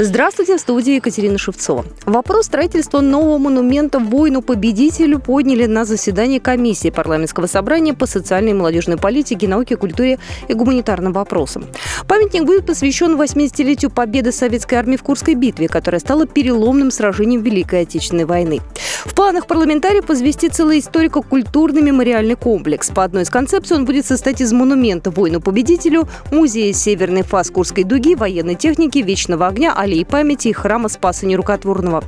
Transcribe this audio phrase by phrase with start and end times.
[0.00, 1.84] Здравствуйте, в студии Екатерина Шевцова.
[2.06, 8.96] Вопрос строительства нового монумента воину-победителю подняли на заседании комиссии парламентского собрания по социальной и молодежной
[8.96, 11.64] политике, науке, культуре и гуманитарным вопросам.
[12.06, 17.82] Памятник будет посвящен 80-летию победы советской армии в Курской битве, которая стала переломным сражением Великой
[17.82, 18.60] Отечественной войны.
[19.04, 22.90] В планах парламентариев возвести целый историко-культурный мемориальный комплекс.
[22.90, 28.14] По одной из концепций он будет состоять из монумента воину-победителю, музея Северной фас Курской дуги,
[28.14, 32.04] военной техники, вечного огня, аллеи памяти и храма Спаса Нерукотворного.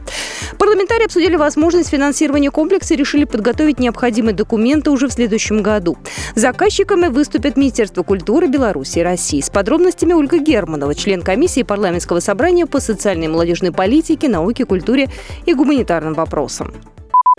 [0.59, 5.97] Парламентарии обсудили возможность финансирования комплекса и решили подготовить необходимые документы уже в следующем году.
[6.35, 9.41] Заказчиками выступят Министерство культуры Беларуси и России.
[9.41, 15.09] С подробностями Ольга Германова, член комиссии парламентского собрания по социальной и молодежной политике, науке, культуре
[15.47, 16.75] и гуманитарным вопросам.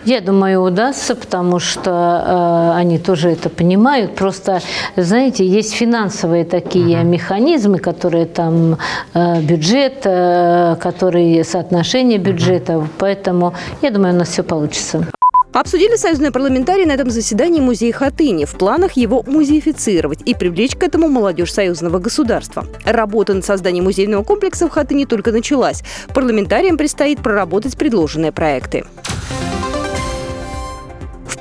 [0.04, 4.16] Я думаю, удастся, потому что э, они тоже это понимают.
[4.16, 4.60] Просто,
[4.96, 7.04] знаете, есть финансовые такие uh-huh.
[7.04, 8.78] механизмы, которые там
[9.14, 12.72] э, бюджет, э, которые соотношение бюджета.
[12.72, 12.88] Uh-huh.
[12.98, 15.06] Поэтому я думаю, у нас все получится.
[15.52, 18.46] Обсудили союзные парламентарии на этом заседании музей Хатыни.
[18.46, 22.64] В планах его музеифицировать и привлечь к этому молодежь союзного государства.
[22.86, 25.82] Работа над созданием музейного комплекса в Хатыни только началась.
[26.14, 28.84] Парламентариям предстоит проработать предложенные проекты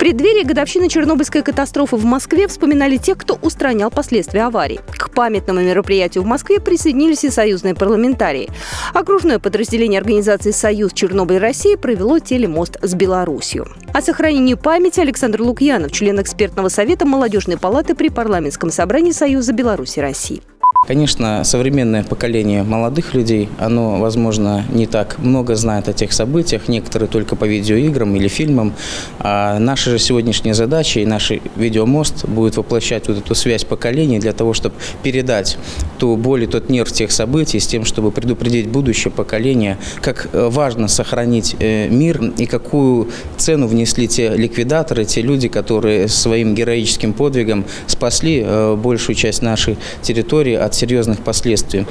[0.02, 4.80] преддверии годовщины Чернобыльской катастрофы в Москве вспоминали тех, кто устранял последствия аварии.
[4.98, 8.50] К памятному мероприятию в Москве присоединились и союзные парламентарии.
[8.96, 13.68] Окружное подразделение организации «Союз Чернобыль России» провело телемост с Беларусью.
[13.94, 20.00] О сохранении памяти Александр Лукьянов, член экспертного совета Молодежной палаты при парламентском собрании Союза Беларуси
[20.00, 20.42] России.
[20.88, 27.08] Конечно, современное поколение молодых людей, оно, возможно, не так много знает о тех событиях, некоторые
[27.08, 28.74] только по видеоиграм или фильмам.
[29.20, 34.34] А наша же сегодняшняя задача и наш видеомост будет воплощать вот эту связь поколений для
[34.34, 34.74] того, чтобы
[35.04, 35.60] передать
[36.02, 40.50] ту боль и тот нерв тех событий с тем, чтобы предупредить будущее поколение, как э,
[40.50, 47.14] важно сохранить э, мир и какую цену внесли те ликвидаторы, те люди, которые своим героическим
[47.14, 51.86] подвигом спасли э, большую часть нашей территории от серьезных последствий.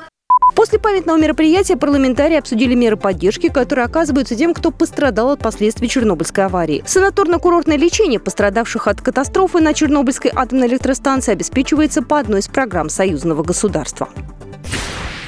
[0.55, 6.45] После памятного мероприятия парламентарии обсудили меры поддержки, которые оказываются тем, кто пострадал от последствий Чернобыльской
[6.45, 6.85] аварии.
[6.87, 13.43] Санаторно-курортное лечение пострадавших от катастрофы на Чернобыльской атомной электростанции обеспечивается по одной из программ союзного
[13.43, 14.09] государства.